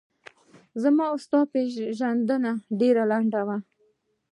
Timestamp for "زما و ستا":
0.83-1.39